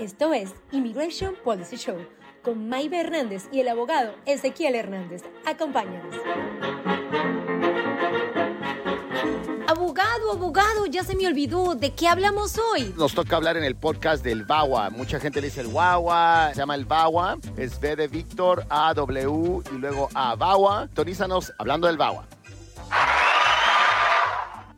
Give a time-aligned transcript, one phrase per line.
[0.00, 1.98] Esto es Immigration Policy Show
[2.42, 5.22] con Maybe Hernández y el abogado Ezequiel Hernández.
[5.44, 6.14] Acompáñanos.
[9.68, 11.74] Abogado, abogado, ya se me olvidó.
[11.74, 12.94] ¿De qué hablamos hoy?
[12.96, 14.88] Nos toca hablar en el podcast del VAWA.
[14.88, 17.36] Mucha gente le dice el VAWA, se llama el VAWA.
[17.58, 20.88] Es V de Víctor, A, W y luego A, VAWA.
[20.94, 22.26] Torízanos hablando del VAWA.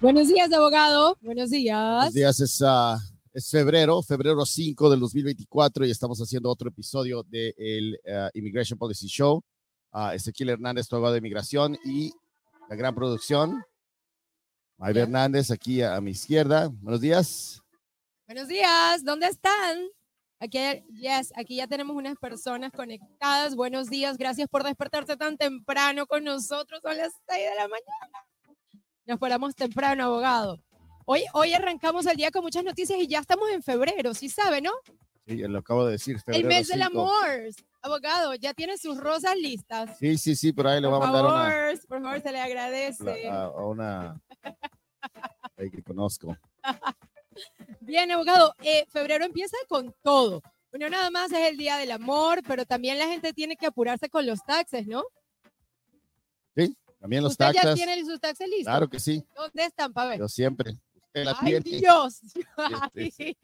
[0.01, 1.17] Buenos días, abogado.
[1.21, 1.95] Buenos días.
[1.95, 7.23] Buenos días, es, uh, es febrero, febrero 5 del 2024 y estamos haciendo otro episodio
[7.23, 9.43] del de uh, Immigration Policy Show.
[9.93, 12.13] Uh, Ezequiel Hernández, tu abogado de inmigración y
[12.69, 13.63] la gran producción.
[14.77, 16.69] Maybe Hernández, aquí a, a, mi izquierda.
[16.69, 17.63] Buenos días.
[18.27, 19.05] Buenos días.
[19.05, 19.79] ¿Dónde están?
[20.39, 20.59] Aquí,
[20.91, 23.55] yes, aquí ya tenemos unas personas conectadas.
[23.55, 24.19] Buenos días.
[24.19, 26.81] Gracias por despertarse tan temprano con nosotros.
[26.83, 28.27] Son las 6 de la mañana.
[29.07, 30.61] Nos paramos temprano, abogado.
[31.15, 34.63] Hoy, hoy arrancamos el día con muchas noticias y ya estamos en febrero, ¿sí sabe,
[34.63, 34.71] no?
[35.27, 36.17] Sí, lo acabo de decir.
[36.29, 36.73] el mes 5.
[36.73, 37.29] del amor.
[37.83, 39.99] Abogado, ya tiene sus rosas listas.
[39.99, 41.81] Sí, sí, sí, por ahí le voy a mandar favor, una.
[41.87, 43.29] Por favor, se le agradece.
[43.29, 44.23] A, a una
[45.59, 46.35] ahí que conozco.
[47.83, 50.41] Bien, abogado, eh, febrero empieza con todo.
[50.71, 54.09] Bueno, nada más es el día del amor, pero también la gente tiene que apurarse
[54.09, 55.03] con los taxes, ¿no?
[56.57, 57.65] Sí, también los ¿Usted taxes.
[57.65, 58.65] ya tiene sus taxes listos?
[58.65, 59.23] Claro que sí.
[59.37, 60.19] ¿Dónde están, para ver?
[60.19, 60.73] Yo siempre.
[61.15, 61.79] Usted la Ay, tiene.
[61.79, 62.21] Dios.
[62.95, 63.37] Sí, sí.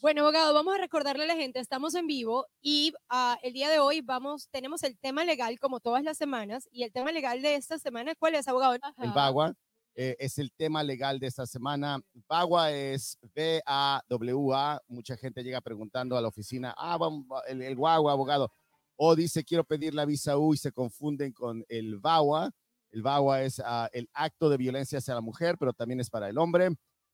[0.00, 3.68] Bueno, abogado, vamos a recordarle a la gente, estamos en vivo y uh, el día
[3.68, 7.42] de hoy vamos, tenemos el tema legal como todas las semanas y el tema legal
[7.42, 8.74] de esta semana, ¿cuál es, abogado?
[8.74, 9.54] El VAWA
[9.96, 12.00] eh, es el tema legal de esta semana.
[12.28, 14.80] VAWA es V-A-W-A.
[14.86, 18.52] Mucha gente llega preguntando a la oficina, ah, vamos, el, el guagua, abogado.
[18.94, 22.52] O dice, quiero pedir la visa U y se confunden con el VAWA.
[22.94, 26.28] El VAWA es uh, el acto de violencia hacia la mujer, pero también es para
[26.28, 26.68] el hombre.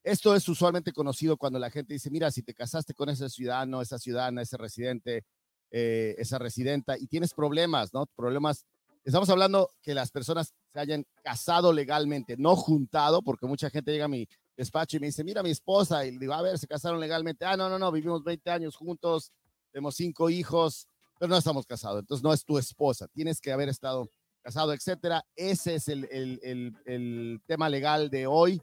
[0.05, 3.81] Esto es usualmente conocido cuando la gente dice, mira, si te casaste con ese ciudadano,
[3.81, 5.25] esa ciudadana, ese residente,
[5.71, 8.05] eh, esa residenta, y tienes problemas, ¿no?
[8.15, 8.67] Problemas.
[9.05, 14.05] Estamos hablando que las personas se hayan casado legalmente, no juntado, porque mucha gente llega
[14.05, 16.67] a mi despacho y me dice, mira, mi esposa, y le digo, a ver, se
[16.67, 17.47] casaron legalmente.
[17.47, 19.33] Ah, no, no, no, vivimos 20 años juntos,
[19.73, 20.89] tenemos cinco hijos,
[21.19, 25.25] pero no estamos casados, entonces no es tu esposa, tienes que haber estado casado, etcétera.
[25.37, 28.61] Ese es el, el, el, el tema legal de hoy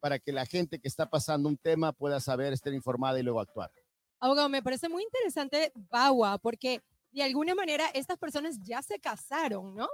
[0.00, 3.40] para que la gente que está pasando un tema pueda saber, estar informada y luego
[3.40, 3.70] actuar.
[4.20, 9.74] Abogado, me parece muy interesante Bawa, porque de alguna manera estas personas ya se casaron,
[9.74, 9.88] ¿no?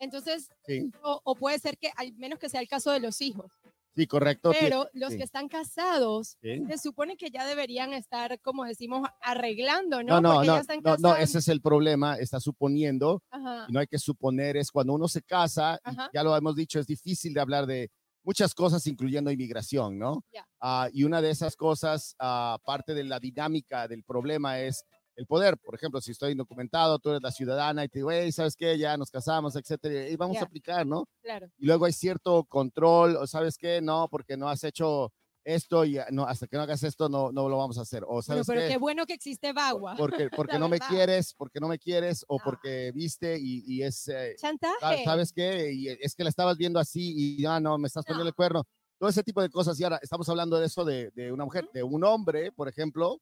[0.00, 0.90] Entonces, sí.
[1.02, 3.50] o, o, puede ser que al menos que sea el caso de los hijos.
[3.98, 4.52] Sí, correcto.
[4.60, 5.18] Pero los sí.
[5.18, 6.62] que están casados, sí.
[6.68, 10.20] se supone que ya deberían estar, como decimos, arreglando, ¿no?
[10.20, 13.66] No, no, no, no, ese es el problema, está suponiendo, Ajá.
[13.68, 15.80] no hay que suponer, es cuando uno se casa,
[16.14, 17.90] ya lo hemos dicho, es difícil de hablar de
[18.22, 20.24] muchas cosas, incluyendo inmigración, ¿no?
[20.32, 20.46] Ya.
[20.62, 24.84] Uh, y una de esas cosas, uh, parte de la dinámica del problema es
[25.18, 25.58] el poder.
[25.58, 28.78] Por ejemplo, si estoy indocumentado, tú eres la ciudadana y te digo, hey, ¿sabes qué?
[28.78, 30.42] Ya nos casamos, etcétera, y vamos Ya.
[30.42, 31.04] a aplicar, ¿no?
[31.22, 31.48] Claro.
[31.58, 33.80] Y luego hay cierto control, o ¿sabes qué?
[33.82, 35.12] No, porque no has hecho
[35.44, 38.04] esto y no, hasta que no hagas esto no, no lo vamos a hacer.
[38.06, 38.68] O ¿sabes pero qué?
[38.68, 39.96] qué bueno que existe Bagua.
[39.96, 42.42] Porque, porque no me quieres, porque no me quieres, o Ah.
[42.44, 45.04] porque viste y, y es, eh, Chantaje.
[45.04, 45.72] ¿sabes qué?
[45.72, 48.28] Y es que la estabas viendo así y ya no, me estás poniendo No.
[48.28, 48.64] el cuerno.
[49.00, 49.78] Todo ese tipo de cosas.
[49.80, 51.72] Y ahora estamos hablando de eso de, de una mujer, Ujú.
[51.72, 53.18] de un hombre, por ejemplo.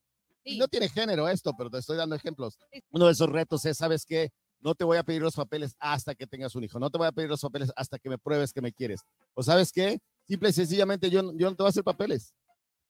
[0.53, 0.57] Sí.
[0.57, 2.57] no tiene género esto, pero te estoy dando ejemplos.
[2.91, 4.29] Uno de esos retos es, ¿sabes qué?
[4.59, 6.79] No te voy a pedir los papeles hasta que tengas un hijo.
[6.79, 9.01] No te voy a pedir los papeles hasta que me pruebes que me quieres.
[9.35, 9.99] O ¿sabes qué?
[10.27, 12.33] Simple y sencillamente yo, yo no te voy a hacer papeles.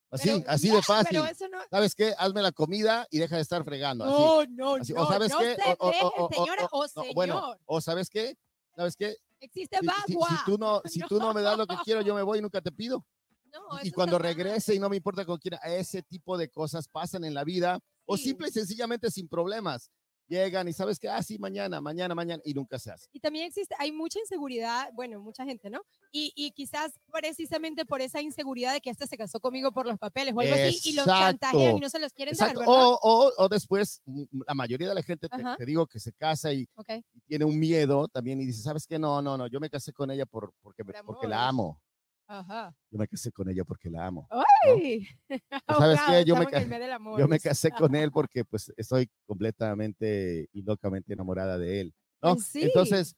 [0.09, 1.17] Así, Pero- así de fácil.
[1.17, 1.25] No.
[1.69, 2.13] ¿Sabes qué?
[2.17, 4.05] Hazme la comida y deja de estar fregando.
[4.05, 4.13] así.
[4.13, 5.01] No, no, Así, no.
[5.03, 7.13] o sabes no qué, se o, o- deje, o- o- señora o, no, señor.
[7.13, 8.37] bueno, o sabes qué,
[8.73, 11.75] sabes qué, existe si, si- si tú no, si tú no me das lo que
[11.83, 13.05] quiero, yo me voy y nunca te pido.
[13.51, 17.23] No, y cuando regrese y no me importa con quién, ese tipo de cosas pasan
[17.23, 19.91] en la vida, o simple y sencillamente sin problemas.
[20.29, 23.07] Llegan y sabes que, ah, sí, mañana, mañana, mañana, y nunca se hace.
[23.13, 25.79] Y también existe, hay mucha inseguridad, bueno, mucha gente, ¿no?
[26.11, 29.97] Y, y quizás precisamente por esa inseguridad de que este se casó conmigo por los
[29.97, 32.59] papeles o algo así, y los chantajean y no se los quieren Exacto.
[32.59, 32.83] dar, ¿verdad?
[32.83, 36.51] O, o, o después, mm, la mayoría de la gente, te, digo, que se casa
[36.51, 36.89] y, Ok.
[37.13, 38.99] y tiene un miedo también y dice, ¿sabes qué?
[38.99, 41.81] No, no, no, yo me casé con ella por, porque, Por porque la amo.
[42.27, 42.75] Ajá.
[42.91, 44.27] Yo me casé con ella porque la amo.
[44.29, 45.07] Ay.
[45.67, 46.25] ¿Sabes qué?
[46.25, 48.43] Yo me estamos en ca- el mes del amor, Yo me casé con él porque
[48.45, 51.93] pues estoy completamente y locamente enamorada de él.
[52.21, 52.35] ¿no?
[52.35, 52.61] Pues sí.
[52.63, 53.15] Entonces,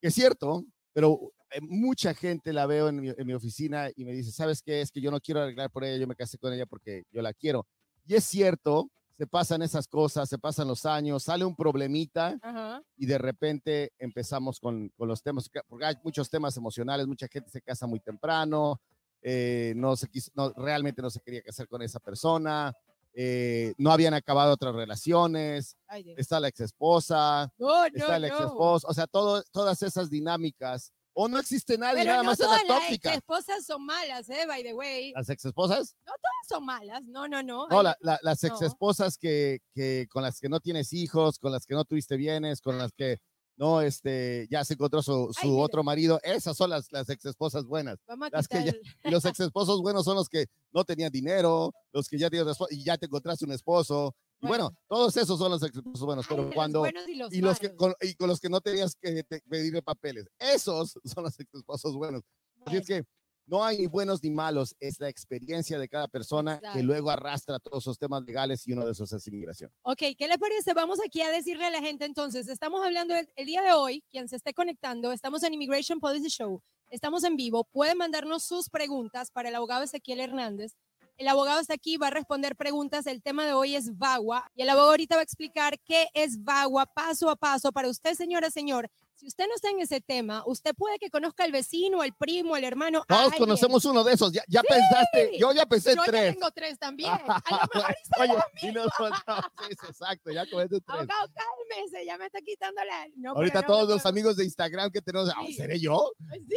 [0.00, 4.12] es cierto, pero eh, mucha gente la veo en mi, en mi oficina y me
[4.12, 4.80] dice, ¿sabes qué?
[4.80, 7.22] Es que yo no quiero arreglar por ella, yo me casé con ella porque yo
[7.22, 7.66] la quiero.
[8.06, 12.82] Y es cierto, se pasan esas cosas, se pasan los años, sale un problemita Ajá.
[12.96, 17.50] y de repente empezamos con, con los temas, porque hay muchos temas emocionales, mucha gente
[17.50, 18.80] se casa muy temprano,
[19.22, 22.74] eh, no se quiso, no, realmente no se quería casar con esa persona,
[23.14, 28.38] eh, no habían acabado otras relaciones, Ay, está la ex esposa, No, está el ex
[28.38, 28.46] no.
[28.46, 32.40] esposo, o sea, todo, todas esas dinámicas, o no existe nadie, Pero nada no más
[32.40, 33.14] es todas la las tóxica.
[33.14, 35.12] esposas son malas, eh, by the way.
[35.14, 36.18] Las ex esposas, Todas
[36.48, 37.02] son malas.
[37.04, 37.66] No, no, no.
[37.68, 38.48] no, la- la- las no.
[38.48, 42.16] ex esposas que, que con las que no tienes hijos, con las que no tuviste
[42.16, 43.18] bienes, con las que
[43.56, 47.24] no, este, ya se encontró su, su Ay, otro marido, esas son las, las ex
[47.24, 47.98] esposas buenas.
[48.08, 48.72] Vamos a las que ya-
[49.04, 52.68] los ex esposos buenos son los que no tenían dinero, los que ya tienen esposo
[52.74, 54.12] y ya te encontraste un esposo.
[54.44, 57.32] Y bueno, todos esos son los ex esposos buenos, pero los cuando buenos y los
[57.32, 60.92] y los que con, y con los que no tenías que te- pedirle papeles, esos
[61.04, 62.22] son los esposos buenos.
[62.64, 63.04] Así es que
[63.46, 66.82] no hay ni buenos ni malos, es la experiencia de cada persona que Exacto.
[66.86, 69.70] luego arrastra todos esos temas legales y uno de esos es inmigración.
[69.82, 70.72] Ok, ¿qué les parece?
[70.72, 74.02] Vamos aquí a decirle a la gente entonces, estamos hablando el, el día de hoy,
[74.10, 78.70] quien se esté conectando, estamos en Immigration Policy Show, estamos en vivo, pueden mandarnos sus
[78.70, 80.72] preguntas para el abogado Ezequiel Hernández.
[81.16, 84.62] El abogado está aquí, va a responder preguntas, el tema de hoy es VAWA y
[84.62, 88.50] el abogado ahorita va a explicar qué es VAWA paso a paso para usted, señora,
[88.50, 88.90] señor.
[89.14, 92.56] Si usted no está en ese tema, usted puede que conozca al vecino, al primo,
[92.56, 93.04] al hermano.
[93.06, 93.38] Todos alguien.
[93.38, 96.34] conocemos uno de esos, ya, ya pensaste, yo ya pensé Yo tres.
[96.34, 97.10] tengo tres también.
[97.12, 100.98] A lo mejor Oye, y nos sí, sí, exacto, ya comenté tres.
[100.98, 103.06] Abogado, cálmese, ya me está quitando la.
[103.14, 105.54] No, pero Ahorita no, todos no, los amigos de Instagram que tenemos, ah, Sí.
[105.54, 106.10] ¿seré yo?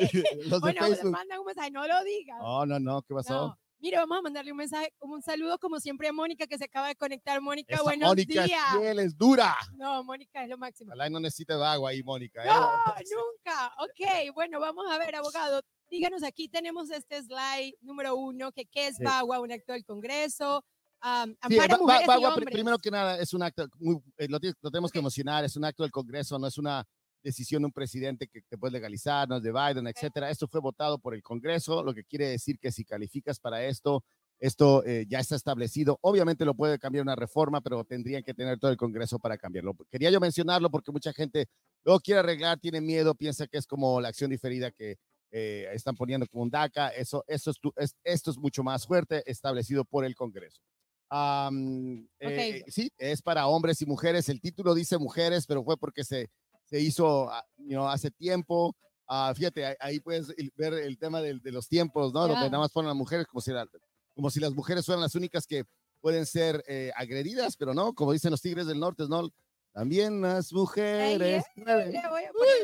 [0.10, 0.24] Sí.
[0.50, 1.12] los de Bueno, Facebook.
[1.12, 2.38] mandan un mensaje, no lo digas.
[2.42, 3.56] No, no, no, ¿qué pasó?
[3.80, 3.82] No.
[3.82, 6.88] Mire, vamos a mandarle un mensaje, un saludo, como siempre, a Mónica, que se acaba
[6.88, 7.40] de conectar.
[7.42, 8.62] Mónica, Esa buenos Mónica días.
[8.74, 9.56] es fiel, es dura.
[9.76, 10.90] No, Mónica es lo máximo.
[10.90, 12.44] Ojalá no necesite agua ahí, Mónica.
[12.44, 12.48] ¿eh?
[12.48, 12.70] No,
[13.16, 13.74] nunca.
[13.80, 15.62] Ok, bueno, vamos a ver, abogado.
[15.90, 19.04] Díganos, aquí tenemos este slide número uno, que qué es Sí.
[19.04, 20.64] Un acto del Congreso.
[21.00, 22.52] am, Sí, y hombres.
[22.52, 25.84] primero que nada, es un acto, muy, eh, lo, tenemos que emocionar, es un acto
[25.84, 26.84] del Congreso, no es una
[27.28, 30.30] decisión de un presidente que te puede legalizar, no es de Biden, etcétera.
[30.30, 34.04] Esto fue votado por el Congreso, lo que quiere decir que si calificas para esto,
[34.40, 35.98] esto eh, ya está establecido.
[36.02, 39.76] Obviamente lo puede cambiar una reforma, pero tendrían que tener todo el Congreso para cambiarlo.
[39.92, 41.48] Quería yo mencionarlo porque mucha gente
[41.84, 44.98] lo quiere arreglar, tiene miedo, piensa que es como la acción diferida que
[45.32, 46.90] eh, están poniendo como un DACA.
[46.90, 50.62] Eso, eso es, es- esto es mucho más fuerte, establecido por el Congreso.
[51.10, 54.28] Am, eh, sí, es para hombres y mujeres.
[54.30, 56.30] El título dice mujeres, pero fue porque se,
[56.70, 58.76] se hizo ah, you know, hace tiempo.
[59.08, 62.22] Ah, fíjate, ahí, puedes ver el tema del- de, los tiempos, ¿no?
[62.28, 62.46] Donde Ya.
[62.50, 63.68] nada más ponen a las mujeres como si, la-
[64.14, 65.64] como si las mujeres fueran las únicas que
[66.02, 69.30] pueden ser eh, agredidas, pero no, como dicen los tigres del norte, ¿no?
[69.74, 71.44] También las mujeres.
[71.46, 71.94] a poner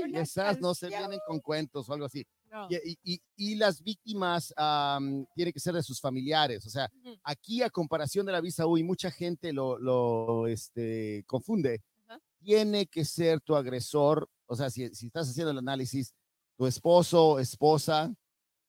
[0.05, 2.25] Uy, esas no se vienen con cuentos o algo así.
[2.51, 2.67] No.
[2.69, 6.65] Y, y- y- las víctimas am, tienen que ser de sus familiares.
[6.65, 7.15] O sea, Ujú.
[7.23, 11.81] aquí a comparación de la visa U, y mucha gente lo, lo este, confunde.
[12.43, 14.29] Tiene que ser tu agresor.
[14.45, 16.13] O sea, si, si estás haciendo el análisis,
[16.57, 18.13] tu esposo, esposa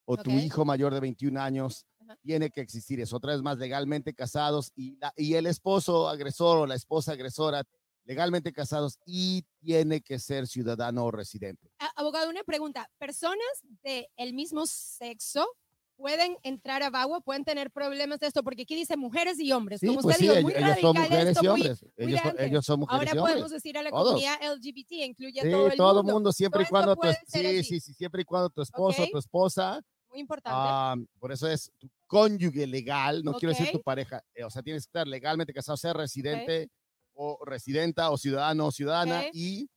[0.06, 1.86] o tu hijo mayor de 21 años,
[2.22, 3.16] tiene que existir eso.
[3.16, 7.62] Otra vez más, legalmente casados y, la- y el esposo agresor o la esposa agresora,
[8.04, 11.70] legalmente casados y tiene que ser ciudadano o residente.
[11.96, 12.90] Abogado, una pregunta.
[12.98, 13.46] ¿Personas
[13.82, 15.46] del mismo sexo
[15.96, 17.20] pueden entrar a VAWA?
[17.20, 18.42] ¿Pueden tener problemas de esto?
[18.42, 19.80] Porque aquí dice mujeres y hombres.
[19.80, 21.82] Sí, Como pues usted sí, dijo, ellos, muy ellos son mujeres esto, y muy- hombres.
[21.82, 22.46] muy Ellos, son- grande.
[22.46, 23.32] ellos son mujeres Ahora y hombres.
[23.34, 24.04] podemos decir a la Todos.
[24.06, 26.12] comunidad LGBT, incluye a Sí, todo el todo mundo.
[26.12, 29.02] mundo, siempre y Todo cuando esto tu, sí, sí, sí, siempre y cuando tu esposo,
[29.02, 29.10] Ok.
[29.12, 29.80] tu esposa,
[30.10, 30.56] Muy importante.
[30.60, 34.62] ah, por eso es tu cónyuge legal, no quiero decir tu pareja, eh, o sea,
[34.62, 36.68] tienes que estar legalmente casado, ser residente
[37.14, 39.68] o residenta o ciudadano o ciudadana y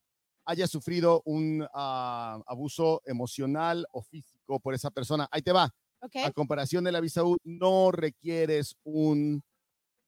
[0.46, 5.28] haya sufrido un ah, abuso emocional o físico por esa persona.
[5.32, 5.74] Ahí te va.
[6.02, 6.16] Ok.
[6.26, 9.42] A comparación de la visa U, no requieres un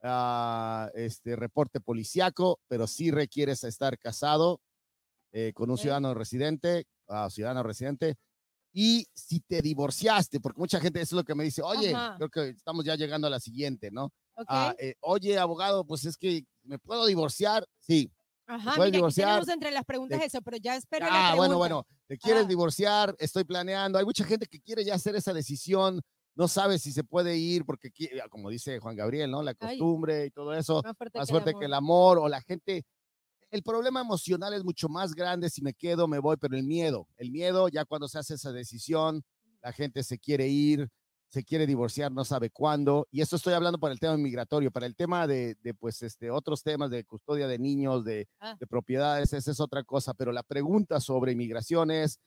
[0.02, 4.62] ah, este, reporte policiaco, pero sí requieres estar casado
[5.32, 5.82] eh, con un Ok.
[5.82, 8.16] ciudadano residente, ah, ciudadano residente.
[8.72, 12.16] Y si te divorciaste, porque mucha gente eso es lo que me dice, oye, Ajá.
[12.18, 14.12] creo que estamos ya llegando a la siguiente, ¿no?
[14.48, 17.66] Ah, eh, oye, abogado, pues es que me puedo divorciar.
[17.80, 18.12] Sí.
[18.48, 21.36] Ajá, mira, aquí divorciar, tenemos entre las preguntas te- eso, pero ya espero la Ah,
[21.36, 21.58] bueno, pregunta.
[21.58, 22.48] bueno, te quieres Ah.
[22.48, 24.00] divorciar, estoy planeando.
[24.00, 26.02] Hay mucha gente que quiere ya hacer esa decisión,
[26.36, 29.44] no sabe si se puede ir porque, qui- como dice Juan Gabriel, ¿no?
[29.44, 29.78] La Ay.
[29.78, 32.84] costumbre y todo eso, Más fuerte, más que, el que el amor o la gente.
[33.52, 37.08] El problema emocional es mucho más grande si me quedo, me voy, pero el miedo,
[37.18, 39.24] el miedo ya cuando se hace esa decisión,
[39.62, 40.90] la gente se quiere ir,
[41.30, 43.08] se quiere divorciar, no sabe cuándo.
[43.12, 46.32] Y esto estoy hablando para el tema migratorio, para el tema de, de, pues, este,
[46.32, 48.56] otros temas de custodia de niños, de, Ah.
[48.60, 50.14] de propiedades, esa es otra cosa.
[50.14, 52.20] Pero la pregunta sobre inmigración es,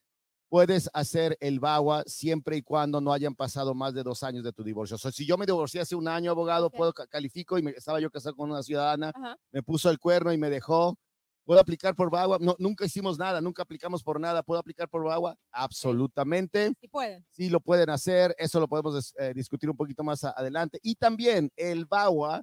[0.48, 4.52] puedes hacer el VAWA siempre y cuando no hayan pasado más de dos años de
[4.52, 4.96] tu divorcio.
[4.96, 7.70] O sea, si yo me divorcié hace un año, abogado, puedo ca- califico y me,
[7.70, 9.36] estaba yo casado con una ciudadana, Ajá.
[9.50, 10.96] me puso el cuerno y me dejó.
[11.44, 12.38] ¿Puedo aplicar por VAWA?
[12.40, 14.42] No, nunca hicimos nada, nunca aplicamos por nada.
[14.42, 15.36] ¿Puedo aplicar por VAWA?
[15.50, 16.72] Absolutamente.
[16.80, 17.26] Sí pueden.
[17.30, 18.34] Sí lo pueden hacer.
[18.38, 20.78] Eso lo podemos eh, discutir un poquito más adelante.
[20.82, 22.42] Y también el VAWA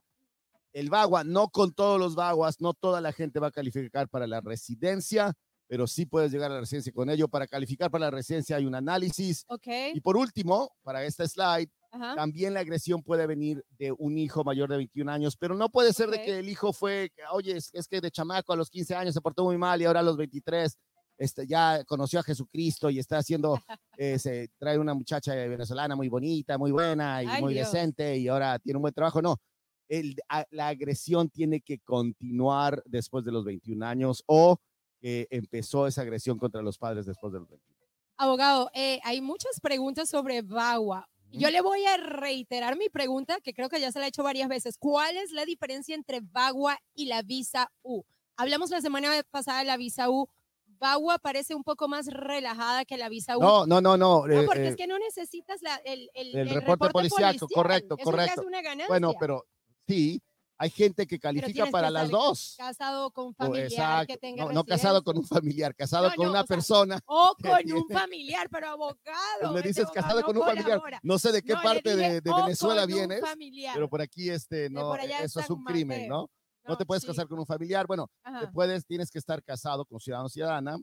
[0.73, 4.27] el Bagua, no con todos los Baguas, no toda la gente va a calificar para
[4.27, 5.33] la residencia,
[5.67, 7.27] pero sí puedes llegar a la residencia con ello.
[7.27, 9.45] Para calificar para la residencia hay un análisis.
[9.47, 9.67] Ok.
[9.93, 12.15] Y por último, para esta slide, Ajá.
[12.15, 15.91] también la agresión puede venir de un hijo mayor de 21 años, pero no puede
[15.93, 18.95] ser de que el hijo fue, oye, es, es que de chamaco a los 15
[18.95, 20.77] años se portó muy mal y ahora a los 23
[21.17, 23.59] este, ya conoció a Jesucristo y está haciendo,
[23.97, 27.71] eh, se trae una muchacha venezolana muy bonita, muy buena y Ay, muy Dios.
[27.71, 29.21] decente y ahora tiene un buen trabajo.
[29.21, 29.35] No,
[29.89, 34.57] el- a- la agresión tiene que continuar después de los 21 años o
[35.01, 37.69] que empezó esa agresión contra los padres después de los 21.
[38.17, 41.07] Abogado, eh, hay muchas preguntas sobre Bagua.
[41.31, 44.23] Yo le voy a reiterar mi pregunta, que creo que ya se la he hecho
[44.23, 44.77] varias veces.
[44.77, 48.03] ¿Cuál es la diferencia entre Bagua y la visa U?
[48.35, 50.27] Hablamos la semana pasada de la visa U.
[50.79, 53.41] Bagua parece un poco más relajada que la visa U.
[53.41, 54.25] No, no, no, no.
[54.25, 57.47] No, eh, porque eh, es que no necesitas la- el, el, el el reporte policíaco,
[57.53, 58.41] correcto, Eso ya correcto.
[58.41, 58.87] es una ganancia.
[58.87, 59.45] Bueno, pero
[59.87, 60.21] sí,
[60.61, 62.55] hay gente que califica para las dos.
[62.57, 66.31] casado con familiar que tenga No, no casado con un familiar, casado No, con no,
[66.31, 66.99] una o sea, persona.
[67.05, 68.97] O que con un familiar, pero abogado.
[69.39, 70.81] Pues me dices abogado casado no con un familiar.
[71.01, 73.73] No sé de qué No, parte dije, de, de "O Venezuela vienes, familiar".
[73.73, 76.29] pero por aquí este no, allá eso es un crimen, Mateo.
[76.63, 76.73] ¿No?
[76.73, 77.07] No te puedes sí.
[77.07, 77.87] casar con un familiar.
[77.87, 80.77] Bueno, te puedes, tienes que estar casado con ciudadano ciudadana.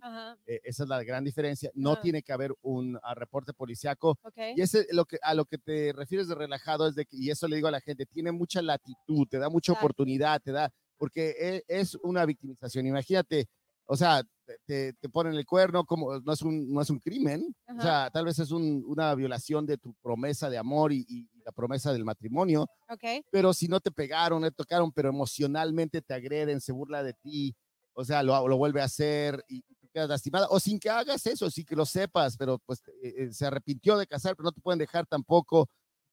[0.46, 1.70] eh, esa es la gran diferencia.
[1.74, 2.02] No Ajá.
[2.02, 4.18] tiene que haber un ah, reporte policiaco.
[4.22, 4.38] ok.
[4.56, 7.30] Y ese lo que a lo que te refieres de relajado es de que y
[7.30, 10.70] eso le digo a la gente, tiene mucha latitud, te da mucha oportunidad, te da
[10.98, 12.86] porque e- es una victimización.
[12.86, 13.48] Imagínate,
[13.86, 14.22] o sea,
[14.66, 18.24] te- ponen el cuerno como no es un no es un crimen, o sea, tal
[18.26, 22.04] vez es un- una violación de tu promesa de amor y, y la promesa del
[22.04, 26.72] matrimonio, Ok, pero si no te pegaron, no te tocaron, pero emocionalmente te agreden, se
[26.72, 27.54] burla de ti,
[27.94, 31.26] o sea, lo, lo vuelve a hacer y tú quedas lastimada, o sin que hagas
[31.26, 34.52] eso, sin que lo sepas, pero pues eh, eh, se arrepintió de casar, pero no
[34.52, 35.68] te pueden dejar tampoco.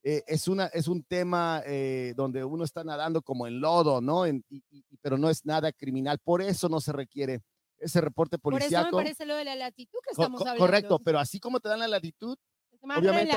[0.06, 4.25] Eh, es, una, es un tema eh, donde uno está nadando como en lodo, ¿no?
[4.25, 7.42] En- y- y- pero no es nada criminal, por eso no se requiere
[7.84, 8.98] ese reporte por eso me policiaco.
[8.98, 10.66] parece lo de la latitud que estamos co- hablando.
[10.66, 12.38] correcto, pero así como te dan la latitud,
[12.82, 13.36] más obviamente,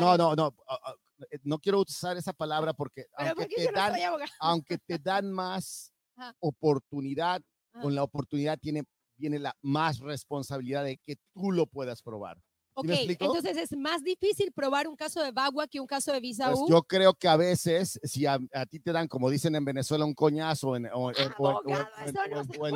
[0.00, 0.94] no, no, no, ah, ah,
[1.30, 4.30] eh, no quiero usar esa palabra porque aunque porque te no dan, abogado.
[4.40, 6.34] aunque te dan más Ajá.
[6.40, 7.82] oportunidad, Ajá.
[7.82, 8.84] con la oportunidad tiene,
[9.16, 12.38] viene la más responsabilidad de que tú lo puedas probar.
[12.78, 16.50] Ok, entonces es más difícil probar un caso de Bagua que un caso de visa
[16.50, 19.64] Pues yo creo que a veces, si a, a ti te dan, como dicen en
[19.64, 21.16] Venezuela, un coñazo en, o, en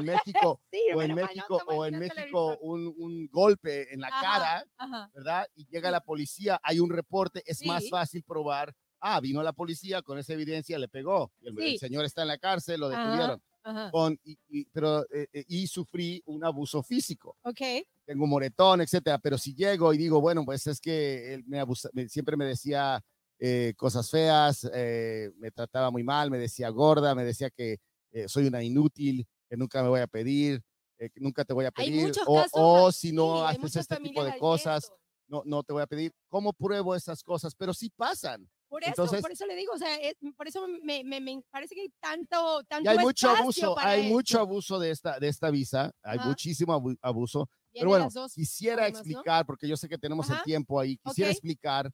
[0.05, 0.59] México,
[0.95, 5.47] o en México, o en México un, golpe en la Ajá, cara, Ajá, ¿verdad?
[5.55, 8.75] Y llega la policía, hay un reporte, es más fácil probar.
[9.01, 11.31] Ah, vino la policía con esa evidencia, le pegó.
[11.43, 13.33] El, el señor está en la cárcel, lo detuvieron.
[13.33, 13.50] ajá.
[13.91, 17.37] Con, y, y- pero, eh, eh, y sufrí un abuso físico.
[17.43, 17.61] Ok,
[18.07, 19.19] Tengo un moretón, etcétera.
[19.19, 22.45] Pero si llego y digo, bueno, pues es que él me abusa, me- siempre me
[22.45, 23.01] decía
[23.39, 27.79] eh, cosas feas, eh, me trataba muy mal, me decía gorda, me decía que
[28.13, 30.63] eh, soy una inútil, que nunca me voy a pedir,
[30.99, 32.19] eh, que nunca te voy a pedir.
[32.25, 34.93] O, casos o si no haces este tipo de cosas,
[35.29, 36.13] no, no te voy a pedir.
[36.29, 37.55] ¿Cómo pruebo esas cosas?
[37.55, 38.49] Pero sí pasan.
[38.71, 41.43] Por eso, Entonces- por eso le digo, o sea, es- por eso me, me- me
[41.51, 44.41] parece que hay tanto, tanto Y hay mucho abuso, hay mucho esto.
[44.41, 46.29] abuso de esta, de esta visa, hay Ajá.
[46.29, 47.51] muchísimo abu- abuso.
[47.73, 48.99] Viene Pero bueno, quisiera formas, ¿no?
[48.99, 50.45] explicar, porque yo sé que tenemos el Ajá.
[50.45, 51.35] tiempo ahí, quisiera Ok.
[51.35, 51.91] explicar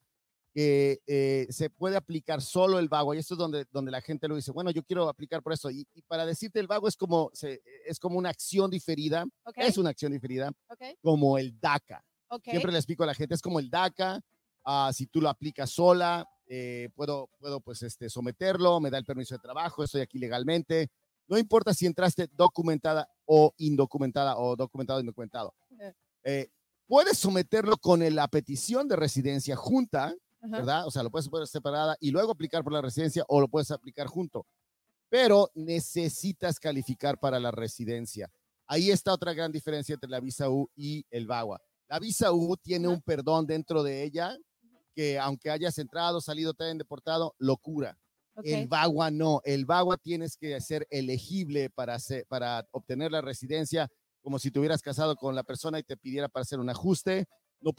[0.53, 4.27] que eh, se puede aplicar solo el vago, y esto es donde, donde la gente
[4.27, 6.95] lo dice, bueno, yo quiero aplicar por eso, y, y para decirte, el vago es
[6.95, 11.59] como, se- es como una acción diferida, Ok, es una acción diferida, ok, como el
[11.59, 12.03] DACA.
[12.43, 14.19] Siempre le explico a la gente, es como el DACA,
[14.65, 19.05] ah, si tú lo aplicas sola, eh, puedo, puedo pues este, someterlo, me da el
[19.05, 20.89] permiso de trabajo, estoy aquí legalmente,
[21.27, 25.53] no importa si entraste documentada o indocumentada o documentado o indocumentado.
[25.79, 25.93] Eh.
[26.23, 26.49] Eh,
[26.87, 30.57] puedes someterlo con la petición de residencia junta, Ajá.
[30.57, 30.87] ¿verdad?
[30.87, 33.71] O sea, lo puedes poner separada y luego aplicar por la residencia o lo puedes
[33.71, 34.45] aplicar junto.
[35.09, 38.29] Pero necesitas calificar para la residencia.
[38.65, 41.61] Ahí está otra gran diferencia entre la visa U y el VAWA.
[41.87, 42.95] La visa U tiene Ajá.
[42.95, 44.37] un perdón dentro de ella
[44.97, 47.99] que aunque hayas entrado, salido, te hayan deportado, lo cura.
[48.35, 48.45] ok.
[48.45, 49.41] El VAWA no.
[49.43, 53.87] El VAWA tienes que ser elegible para, hacer- para obtener la residencia,
[54.23, 57.27] como si te hubieras casado con la persona y te pidiera para hacer un ajuste.
[57.61, 57.71] No,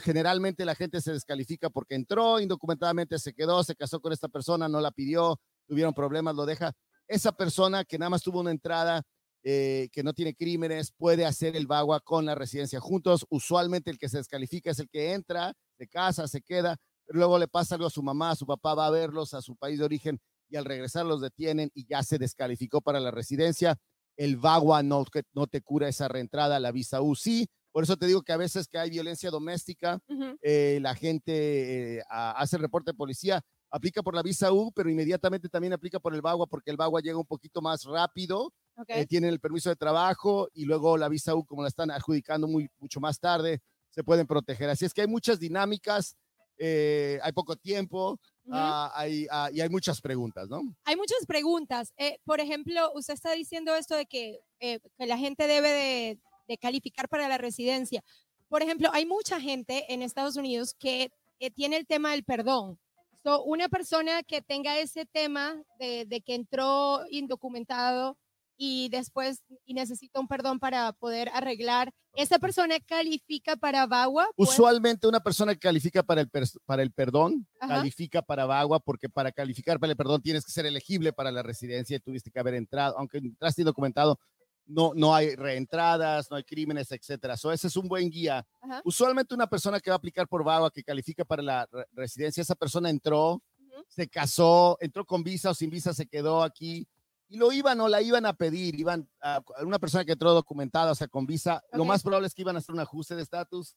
[0.00, 4.68] generalmente la gente se descalifica porque entró indocumentadamente, se quedó, se casó con esta persona,
[4.68, 6.72] no la pidió, tuvieron problemas, lo deja.
[7.06, 9.02] Esa persona que nada más tuvo una entrada,
[9.44, 13.26] eh, que no tiene crímenes, puede hacer el VAWA con la residencia juntos.
[13.30, 16.76] Usualmente el que se descalifica es el que entra, se casa, se queda,
[17.06, 19.40] pero luego le pasa algo a su mamá, a su papá va a verlos a
[19.42, 23.10] su país de origen y al regresar los detienen y ya se descalificó para la
[23.10, 23.76] residencia.
[24.16, 27.46] El VAWA no, que- no te cura esa reentrada, la visa U sí.
[27.70, 30.00] Por eso te digo que a veces que hay violencia doméstica,
[30.42, 34.72] eh, la gente eh, a- hace el reporte de policía, aplica por la visa U,
[34.72, 38.52] pero inmediatamente también aplica por el BAGUA porque el BAGUA llega un poquito más rápido,
[38.78, 38.90] Ok.
[38.90, 42.46] eh, tienen el permiso de trabajo y luego la visa U, como la están adjudicando
[42.46, 44.70] muy, mucho más tarde, se pueden proteger.
[44.70, 46.16] Así es que hay muchas dinámicas,
[46.58, 48.52] eh, hay poco tiempo Ujú.
[48.56, 50.62] ah, hay, ah, y hay muchas preguntas, ¿no?
[50.84, 51.92] Hay muchas preguntas.
[51.96, 56.18] Eh, por ejemplo, usted está diciendo esto de que, eh, que la gente debe de,
[56.48, 58.02] de calificar para la residencia.
[58.48, 62.78] Por ejemplo, hay mucha gente en Estados Unidos que eh, tiene el tema del perdón.
[63.22, 68.16] So, una persona que tenga ese tema de, de que entró indocumentado
[68.60, 74.26] y después y necesita un perdón para poder arreglar, ¿esa persona califica para VAWA?
[74.36, 76.30] Pues- Usualmente una persona que califica para el,
[76.66, 77.76] para el perdón, Ajá.
[77.76, 81.42] califica para VAGUA, porque para calificar para el perdón tienes que ser elegible para la
[81.44, 84.18] residencia y tuviste que haber entrado, aunque entraste documentado,
[84.66, 87.36] no, no hay reentradas, no hay crímenes, etcétera.
[87.36, 88.44] So, ese es un buen guía.
[88.60, 88.82] Ajá.
[88.84, 92.42] Usualmente una persona que va a aplicar por VAGUA, que califica para la re- residencia,
[92.42, 93.40] esa persona entró,
[93.86, 96.86] se casó, entró con visa o sin visa, se quedó aquí.
[97.28, 100.92] Y lo iban o la iban a pedir, iban a una persona que entró documentada,
[100.92, 103.22] o sea, con visa, lo más probable es que iban a hacer un ajuste de
[103.22, 103.76] estatus,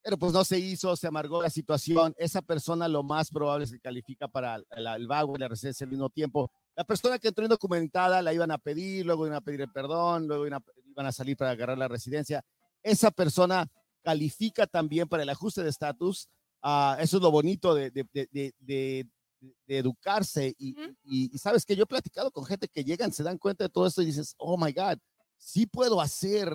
[0.00, 2.14] pero pues no se hizo, se amargó la situación.
[2.18, 5.84] Esa persona lo más probable es que califica para el, el vago y la residencia
[5.84, 6.50] al mismo tiempo.
[6.76, 10.26] La persona que entró indocumentada la iban a pedir, luego iban a pedir el perdón,
[10.28, 12.44] luego iban a, iban a salir para agarrar la residencia.
[12.82, 13.68] Esa persona
[14.02, 16.28] califica también para el ajuste de estatus.
[16.62, 19.06] Ah, eso es lo bonito de, de, de, de-
[19.66, 20.54] de- educarse.
[20.58, 20.70] Y,
[21.02, 23.70] y- y sabes que yo he platicado con gente que llegan, se dan cuenta de
[23.70, 24.98] todo esto y dices, oh my God,
[25.36, 26.52] sí puedo hacer.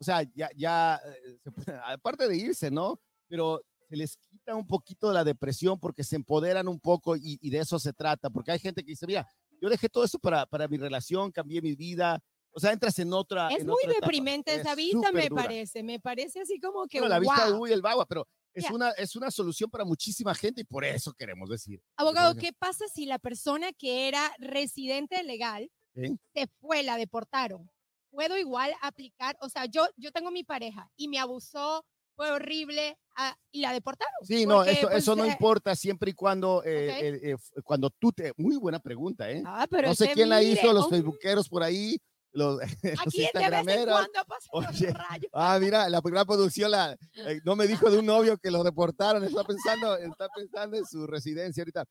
[0.00, 1.38] O sea, ya, ya, eh,
[1.86, 3.00] aparte de irse, ¿no?
[3.28, 7.38] Pero se les quita un poquito de la depresión porque se empoderan un poco y,
[7.40, 8.30] y de eso se trata.
[8.30, 9.26] Porque hay gente que dice, mira,
[9.60, 12.18] yo dejé todo esto para, para mi relación, cambié mi vida.
[12.54, 13.48] O sea, entras en otra.
[13.48, 14.06] Es en muy otra etapa.
[14.06, 15.42] deprimente esa Es vista, me dura.
[15.44, 15.82] parece.
[15.82, 16.98] Me parece así como que.
[16.98, 17.62] Bueno, la vista de ¡guau!
[17.62, 20.84] U y el Bagua, pero es, una, es una solución para muchísima gente y por
[20.84, 21.82] eso queremos decir.
[21.96, 22.34] Abogado.
[22.34, 27.70] ¿qué pasa si la persona que era residente legal se fue, la deportaron?
[28.10, 29.36] ¿Puedo igual aplicar?
[29.40, 33.72] O sea, yo, yo tengo mi pareja y me abusó, fue horrible ah, y la
[33.72, 34.14] deportaron.
[34.22, 38.12] Sí, no, eso, pues, eso no eh, importa siempre y cuando, eh, eh, cuando tú
[38.12, 39.42] te, muy buena pregunta, ¿eh?
[39.46, 41.98] Ah, pero no sé quién la hizo, los oh, facebookeros por ahí,
[42.32, 43.94] los, los Aquí de vez en instagrameros.
[43.94, 45.28] cuando pasa un Oye, rayo.
[45.32, 48.62] Ah, mira, la primera producción la, eh, no me dijo de un novio que lo
[48.64, 51.84] deportaron, está pensando, está pensando en su residencia ahorita.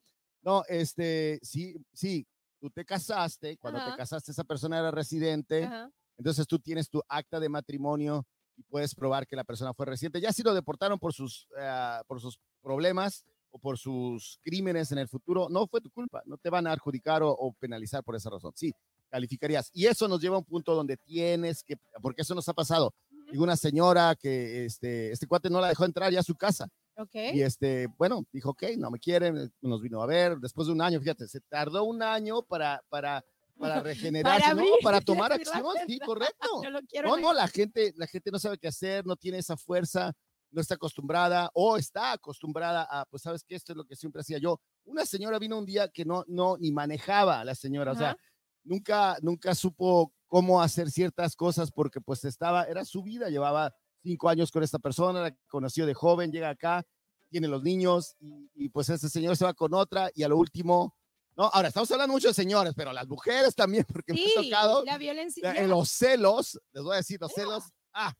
[0.43, 2.25] No, este, sí, sí,
[2.59, 3.91] tú te casaste, cuando Ajá.
[3.91, 5.89] te casaste esa persona era residente, Ajá.
[6.17, 8.25] entonces tú tienes tu acta de matrimonio
[8.57, 10.19] y puedes probar que la persona fue residente.
[10.19, 14.97] Ya si lo deportaron por sus, ah, por sus problemas o por sus crímenes en
[14.97, 18.15] el futuro, no fue tu culpa, no te van a adjudicar o, o penalizar por
[18.15, 18.51] esa razón.
[18.55, 18.73] Sí,
[19.11, 19.69] calificarías.
[19.73, 22.93] Y eso nos lleva a un punto donde tienes que, porque eso nos ha pasado.
[23.31, 26.67] Y una señora que este, este cuate no la dejó entrar ya a su casa.
[26.97, 27.15] Ok.
[27.33, 30.37] Y este, bueno, dijo, ok, no me quieren, nos vino a ver.
[30.37, 33.23] Después de un año, fíjate, se tardó un año para, para,
[33.57, 34.51] para regenerarse, ¿no?
[34.51, 36.61] abrir Para tomar acción, sí, correcto.
[36.63, 39.15] Yo lo quiero No, en no, la gente, la gente no sabe qué hacer, no
[39.15, 40.11] tiene esa fuerza,
[40.51, 43.55] no está acostumbrada o está acostumbrada a, pues, ¿sabes qué?
[43.55, 44.59] Esto es lo que siempre hacía yo.
[44.83, 48.17] Una señora vino un día que no, no, ni manejaba la señora, o sea.
[48.63, 54.29] Nunca, nunca supo cómo hacer ciertas cosas porque pues estaba, era su vida, llevaba cinco
[54.29, 56.83] años con esta persona, la conoció de joven, llega acá,
[57.29, 60.37] tiene los niños y, y, pues ese señor se va con otra y a lo
[60.37, 60.95] último,
[61.35, 64.41] no, ahora estamos hablando mucho de señores, pero las mujeres también, porque me Sí, ha
[64.43, 65.53] tocado la violencia.
[65.53, 68.13] en los celos, les voy a decir, los celos, ah,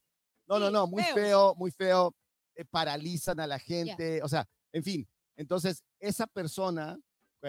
[0.48, 2.16] no, no, Sí, no, muy feo, muy feo,
[2.56, 6.98] eh, paralizan a la gente, o sea, en fin, entonces esa persona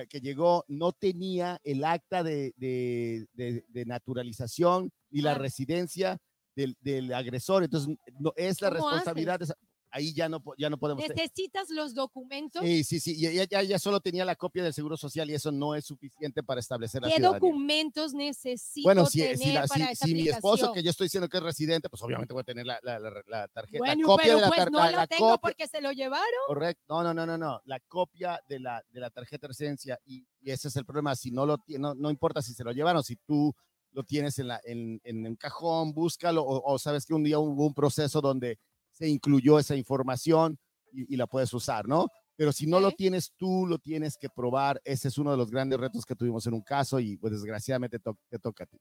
[0.08, 6.18] que llegó no tenía el acta de, de, de- de naturalización ni la residencia
[6.56, 9.56] del, del agresor, entonces no, es la ¿Cómo responsabilidad de esa-
[9.92, 11.06] ahí ya no, ya no podemos.
[11.08, 12.62] Necesitas los documentos.
[12.62, 15.34] Sí, sí, sí, y ella ya, ya solo tenía la copia del seguro social y
[15.34, 17.38] eso no es suficiente para establecer la ¿Qué ciudadanía.
[17.38, 20.90] documentos necesito Bueno, si, tener si, la- si- para esa si mi esposo, que yo
[20.90, 24.00] estoy diciendo que es residente, pues obviamente voy a tener la, la- la- tarjeta, Bueno,
[24.00, 26.26] la copia pero de la pues no la- tengo copia- porque se lo llevaron.
[26.46, 29.98] Correcto, no, no, no, no, no, la copia de la, de la tarjeta de residencia
[30.04, 32.64] y, y ese es el problema, si no lo tiene, no, no importa si se
[32.64, 33.54] lo llevaron, si tú
[33.94, 37.38] lo tienes en, la, en, en un cajón, búscalo o, o sabes que un día
[37.38, 38.58] hubo un proceso donde
[38.92, 40.58] se incluyó esa información
[40.92, 42.06] y, y la puedes usar, ¿no?
[42.36, 44.80] Pero si no lo tienes tú, lo tienes que probar.
[44.84, 47.98] Ese es uno de los grandes retos que tuvimos en un caso y pues desgraciadamente
[47.98, 48.78] to- te toca a ti.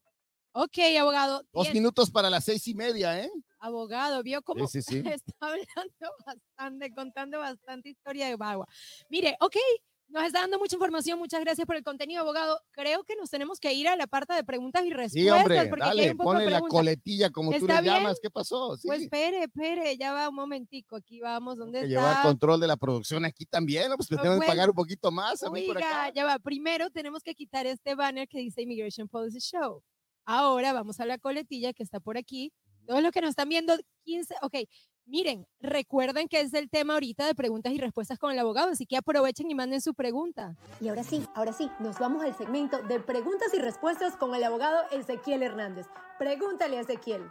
[0.53, 1.43] Ok, abogado.
[1.53, 3.29] Dos bien, minutos para las seis y media, ¿eh?
[3.59, 5.03] Abogado, vio cómo sí, sí.
[5.05, 8.67] está hablando bastante, contando bastante historia de Bagua.
[9.09, 9.55] Mire, ok,
[10.11, 12.59] Nos está dando mucha información, muchas gracias por el contenido, abogado.
[12.71, 15.11] Creo que nos tenemos que ir a la parte de preguntas y respuestas.
[15.23, 17.81] Sí, hombre, porque hay dale, un poco de ponle la coletilla como tú ¿Está le
[17.81, 17.93] bien?
[17.95, 18.19] llamas.
[18.21, 18.75] ¿Qué pasó?
[18.75, 21.99] Sí, Pues espere, espere, ya va un momentico, aquí vamos, ¿dónde que está?
[22.01, 25.11] llevar control de la producción aquí también, pues le Ah, tenemos que pagar un poquito
[25.11, 26.11] más a mí por acá.
[26.13, 26.37] ya va.
[26.39, 29.81] Primero tenemos que quitar este banner que dice Immigration Policy Show.
[30.25, 32.51] Ahora vamos a la coletilla que está por aquí.
[32.85, 34.55] Todos los que nos están viendo, 15, ok.
[35.05, 38.85] Miren, recuerden que es el tema ahorita de preguntas y respuestas con el abogado, así
[38.85, 40.55] que aprovechen y manden su pregunta.
[40.79, 44.43] Y ahora sí, ahora sí, nos vamos al segmento de preguntas y respuestas con el
[44.43, 45.87] abogado Ezequiel Hernández.
[46.17, 47.23] Pregúntale a Ezequiel.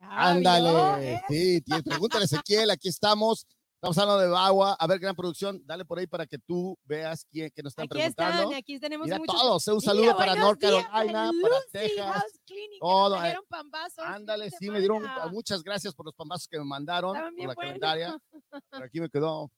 [0.00, 3.46] Ah, Ándale, sí, pregúntale a Ezequiel, aquí estamos.
[3.80, 4.72] Estamos hablando de Bagua.
[4.74, 7.84] A ver, gran producción, dale por ahí para que tú veas quién que nos están
[7.84, 8.42] Aquí preguntando.
[8.42, 9.40] están, aquí tenemos Mira muchos.
[9.40, 12.24] todos, eh, un Mira, saludo para buenos North días, Carolina, para Texas.
[12.44, 16.58] Clinic, todo, nos eh, pambazos Ándale, sí, me dieron muchas gracias por los pambazos que
[16.58, 18.18] me mandaron, por la calendaria.
[18.68, 19.48] Por aquí me quedó.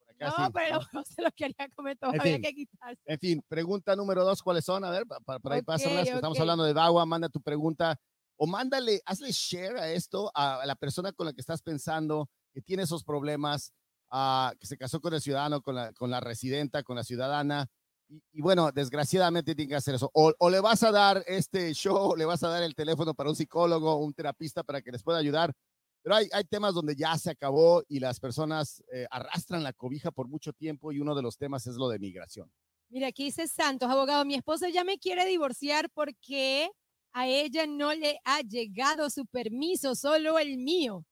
[0.00, 0.52] Por acá No, sí.
[0.52, 2.42] pero no se los quería comer En fin.
[2.42, 3.00] que quitarse.
[3.06, 4.84] En fin, pregunta número dos, ¿cuáles son?
[4.84, 6.40] A ver, pa- pa- por ahí Ok, pásamelas, que estamos ok.
[6.42, 7.98] hablando de Bagua, manda tu pregunta
[8.36, 12.62] o mándale, hazle share a esto a la persona con la que estás pensando, que
[12.62, 13.72] tiene esos problemas,
[14.10, 17.68] ah, que se casó con el ciudadano, con la, con la residenta, con la ciudadana.
[18.32, 20.10] Y, bueno, desgraciadamente tiene que hacer eso.
[20.12, 23.36] O, le vas a dar este show, le vas a dar el teléfono para un
[23.36, 25.52] psicólogo, un terapista para que les pueda ayudar.
[26.02, 30.10] Pero hay, hay temas donde ya se acabó y las personas eh, arrastran la cobija
[30.10, 32.50] por mucho tiempo y uno de los temas es lo de migración.
[32.88, 36.70] Mira, aquí dice Santos, abogado, mi esposo ya me quiere divorciar porque
[37.12, 41.06] a ella no le ha llegado su permiso, solo el mío.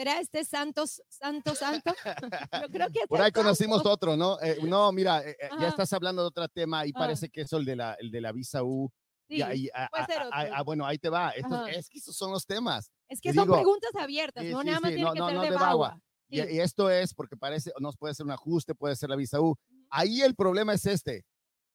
[0.00, 1.94] ¿Será este Santos, Santos, Santos?
[2.64, 3.92] Yo creo que Por ahí conocimos Santos.
[3.92, 4.40] otro, ¿no?
[4.40, 5.68] Eh, no, mira, eh, eh, ya Ajá.
[5.68, 6.98] estás hablando de otro tema y Ah.
[7.00, 8.90] parece que es el de la, el de la visa U.
[9.28, 10.54] Sí, y ahí, ah, puede ah, ser ah, otro.
[10.56, 11.32] ah, bueno, ahí te va.
[11.32, 11.70] Estos- Ajá.
[11.72, 12.90] es que esos son los temas.
[13.10, 15.18] es que son digo- preguntas abiertas, Sí, no sí, nada más sí, tiene no, que
[15.20, 15.66] no, ser no de Bagua.
[15.66, 16.02] Bagua.
[16.30, 19.38] Y, y esto es porque parece, nos puede ser un ajuste, puede ser la visa
[19.38, 19.54] U.
[19.90, 21.26] Ahí el problema es este.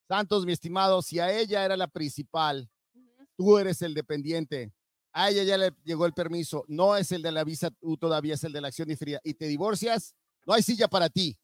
[0.08, 3.24] Santos, mi estimado, si a ella era la principal, Ujú.
[3.36, 4.72] tú eres el dependiente.
[5.18, 6.64] A ella ya le llegó el permiso.
[6.68, 9.18] No es el de la visa U todavía, es el de la acción diferida.
[9.24, 11.38] Y te divorcias, no hay silla para ti.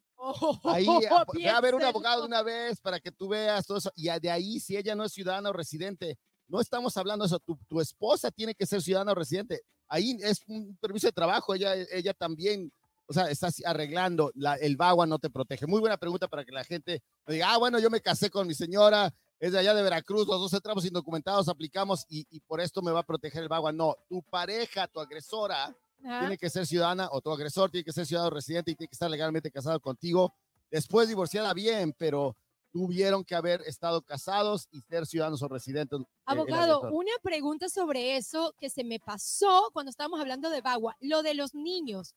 [0.75, 3.79] Ahí, a- ve a ver un abogado de una vez para que tú veas todo
[3.79, 3.91] eso.
[3.97, 7.39] Y de ahí, si ella no es ciudadana o residente, no estamos hablando de eso.
[7.41, 9.63] Tu, tu esposa tiene que ser ciudadana o residente.
[9.89, 11.55] Ahí es un permiso de trabajo.
[11.55, 12.71] Ella, ella también,
[13.07, 14.31] o sea, está así arreglando.
[14.35, 15.67] La, el VAWA no te protege.
[15.67, 18.55] Muy buena pregunta para que la gente diga, ah, bueno, yo me casé con mi
[18.55, 22.81] señora, es de allá de Veracruz, los dos entramos indocumentados, aplicamos y, y por esto
[22.81, 23.73] me va a proteger el VAWA.
[23.73, 26.21] No, tu pareja, tu agresora, Ajá.
[26.21, 28.95] tiene que ser ciudadana o tu agresor tiene que ser ciudadano residente y tiene que
[28.95, 30.33] estar legalmente casado contigo.
[30.71, 32.37] Después divorciada bien, pero
[32.71, 35.99] tuvieron que haber estado casados y ser ciudadanos o residentes.
[36.01, 40.97] eh, Abogado, una pregunta sobre eso que se me pasó cuando estábamos hablando de Bagua,
[41.01, 42.15] lo de los niños.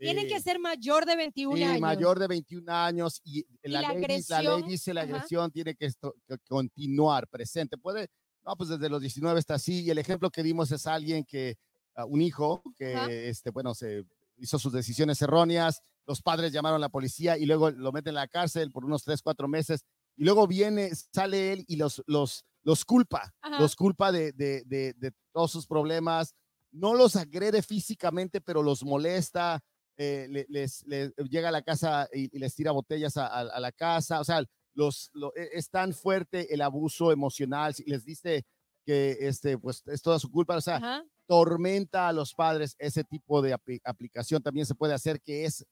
[0.00, 1.80] Tienen que Sí, ser mayor de 21 sí, años.
[1.80, 5.10] mayor de 21 años y, la, la ley, dice- la ley dice la ajá.
[5.14, 7.76] agresión tiene que, esto- que continuar presente.
[7.78, 8.08] Puede,
[8.44, 11.56] no, pues desde los 19 está así y el ejemplo que dimos es alguien que,
[11.94, 13.10] ah, un hijo que, Ajá.
[13.10, 14.04] este, bueno, se
[14.38, 18.14] hizo sus decisiones erróneas, los padres llamaron a la policía y luego lo meten en
[18.16, 19.84] la cárcel por unos 3, 4 meses
[20.16, 23.60] y luego viene, sale él y los, los, los culpa, Ajá.
[23.60, 26.34] los culpa de, de, de, de todos sus problemas,
[26.72, 29.60] no los agrede físicamente, pero los molesta,
[29.96, 33.40] eh, le- les, les llega a la casa y, y les tira botellas a, a-
[33.40, 34.42] a la casa, o sea,
[34.74, 38.44] los, e- es tan fuerte el abuso emocional, si les dice
[38.86, 41.04] que este, pues es toda su culpa, o sea, Ajá.
[41.26, 45.64] tormenta a los padres, ese tipo de apli- aplicación también se puede hacer, que es,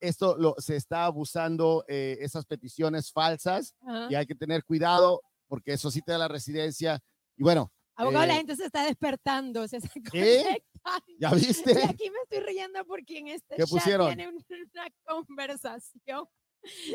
[0.00, 4.08] esto lo, se está abusando, eh, esas peticiones falsas, ajá.
[4.10, 6.98] y hay que tener cuidado, porque eso sí te da la residencia,
[7.36, 10.62] y bueno, Abogado, la eh, gente se está despertando, se está conectando.
[11.18, 11.72] ¿ya viste?
[11.72, 14.06] Y aquí me estoy riendo porque en este ¿Qué chat pusieron?
[14.08, 16.28] tiene un- una conversación.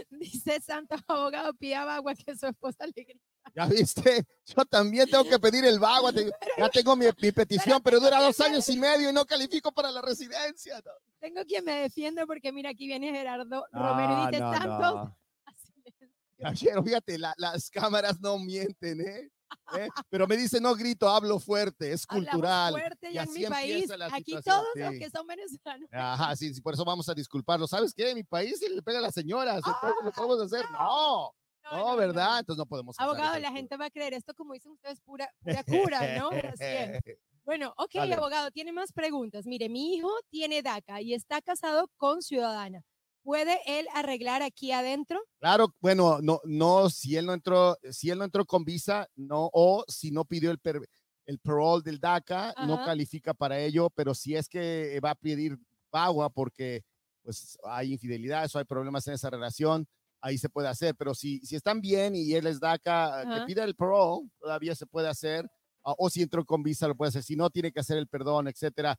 [0.10, 3.20] Dice Santos Abogado pide a Bagua que su esposa le grite.
[3.56, 4.26] ¿Ya viste?
[4.46, 8.40] Yo también tengo que pedir el te- Ya tengo mi, mi petición, pero dura dos
[8.42, 10.76] años y medio y no califico para la residencia.
[10.86, 10.92] No.
[11.20, 14.80] Tengo quien me defiende porque mira, aquí viene Gerardo Romero y dice no, Santos.
[14.96, 15.18] no.
[15.46, 16.10] a silencio".
[16.38, 19.30] Caballero, fíjate, la- las cámaras no mienten, ¿eh?
[19.78, 19.88] ¿Eh?
[20.10, 22.74] Pero me dice, no grito, hablo fuerte, es Hablamos cultural.
[22.74, 23.90] fuerte y ya en así mi país.
[23.98, 25.00] la Aquí situación, todos los sí.
[25.00, 25.90] que son venezolanos.
[25.94, 27.68] Ajá, sí, sí, por eso vamos a disculparlo.
[27.68, 28.10] ¿Sabes qué?
[28.12, 30.66] En mi país se le pega a las señoras, entonces lo podemos hacer.
[30.72, 31.32] No,
[31.72, 32.40] no, ¿verdad?
[32.40, 33.00] Entonces no podemos.
[33.00, 36.30] Abogado, la gente va a creer esto, como dicen ustedes, pura, pura cura, ¿no?
[36.30, 37.02] Así es.
[37.44, 38.14] Bueno, ok, Dale.
[38.14, 39.48] abogado, tiene más preguntas.
[39.48, 42.84] Mire, mi hijo tiene DACA y está casado con ciudadana.
[43.24, 45.20] ¿Puede él arreglar aquí adentro?
[45.40, 49.50] Claro, bueno, no, no, si él no entró, si él no entró con visa, no,
[49.54, 50.88] o si no pidió el, per-
[51.26, 55.58] el parole del DACA, no califica para ello, pero si es que va a pedir
[55.92, 56.84] agua porque
[57.24, 59.88] pues hay infidelidades o hay problemas en esa relación,
[60.22, 60.96] ahí se puede hacer.
[60.96, 63.46] Pero si, si están bien y él les da acá, que Ajá.
[63.46, 65.46] pida el parole, todavía se puede hacer.
[65.84, 67.24] ah, o si entró con visa, lo puede hacer.
[67.24, 68.96] Si no, tiene que hacer el perdón, etcétera.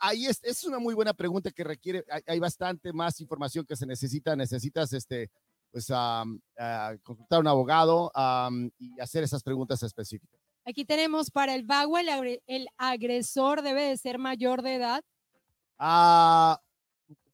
[0.00, 3.76] Ahí es, es una muy buena pregunta que requiere, hay, hay bastante más información que
[3.76, 4.34] se necesita.
[4.34, 5.30] Necesitas, este,
[5.70, 6.24] pues, ah,
[7.02, 8.10] consultar a un abogado
[8.78, 10.40] y hacer esas preguntas específicas.
[10.64, 15.04] Aquí tenemos para el VAWA, el, agre- el agresor debe de ser mayor de edad.
[15.78, 16.60] Ah,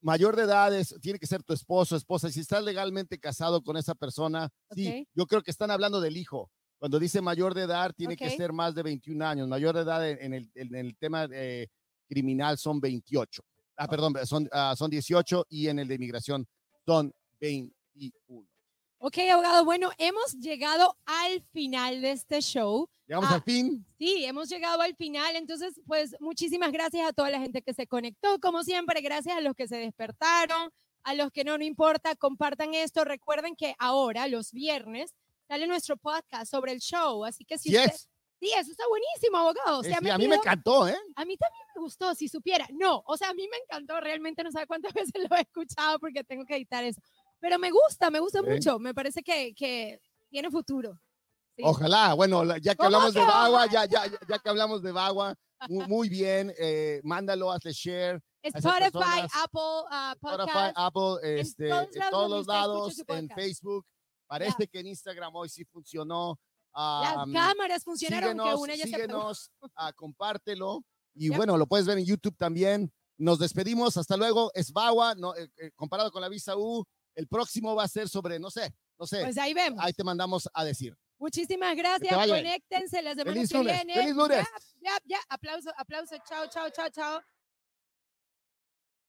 [0.00, 2.30] mayor de edad es- tiene que ser tu esposo, esposa.
[2.30, 4.84] Si estás legalmente casado con esa persona, sí,
[5.14, 6.50] yo creo que están hablando del hijo.
[6.78, 9.46] Cuando dice mayor de edad, tiene que ser más de 21 años.
[9.48, 11.68] Mayor de edad en, en el, en el tema eh,
[12.12, 13.42] criminal son 28.
[13.76, 16.46] Ah, perdón, son, ah, son 18 y en el de inmigración
[16.84, 18.46] son 21.
[18.98, 22.88] Ok, abogado, bueno, hemos llegado al final de este show.
[23.06, 23.34] Llegamos Ah.
[23.36, 23.84] al fin.
[23.98, 27.86] Sí, hemos llegado al final, entonces pues muchísimas gracias a toda la gente que se
[27.86, 30.70] conectó, como siempre, gracias a los que se despertaron,
[31.02, 35.14] a los que no, no importa, compartan esto, recuerden que ahora, los viernes,
[35.48, 38.08] sale nuestro podcast sobre el show, así que si Sí usted, es.
[38.42, 40.96] Sí, eso está buenísimo, abogado, o Eh, sea, sí, me a mí me encantó, ¿eh?
[41.16, 44.42] a mí también me gustó, si supiera, no, o sea, a mí me encantó, realmente
[44.42, 47.00] no sabe cuántas veces lo he escuchado porque tengo que editar eso,
[47.38, 48.46] pero me gusta, me gusta Sí.
[48.50, 50.98] mucho, me parece que, que tiene futuro.
[51.56, 51.62] Sí.
[51.66, 53.72] Ojalá, bueno, ya que ¿Cómo hablamos de que Bagua, ojalá?
[53.72, 55.34] ya, ya, ya- que hablamos de Bagua,
[55.68, 58.20] muy, muy bien, eh, mándalo, hazle share.
[58.42, 59.60] Spotify, personas- Apple,
[60.14, 60.72] Spotify, podcast.
[60.76, 63.28] Apple, este, todos en todos los lados, en.
[63.28, 63.86] Facebook.
[64.26, 66.38] Parece que en Instagram hoy sí funcionó.
[66.74, 70.84] Las cámaras funcionaron, que síguenos, una ya se síguenos, ah, compártelo.
[71.14, 71.36] Y Yep.
[71.36, 72.90] bueno, lo puedes ver en YouTube también.
[73.18, 74.50] Nos despedimos, hasta luego.
[74.54, 76.84] Es Bagua, no, eh, eh, comparado con la Visa U.
[77.14, 79.20] El próximo va a ser sobre, no sé, no sé.
[79.22, 79.78] Pues ahí vemos.
[79.82, 80.96] Ahí te mandamos a decir.
[81.18, 82.12] Muchísimas gracias.
[82.26, 83.94] Conéctense la semana Feliz que viene.
[83.94, 84.44] feliz lunes.
[84.80, 85.18] Ya, ya, ya.
[85.28, 86.16] Aplauso, aplauso.
[86.28, 87.20] Chao, chao, chao, chao.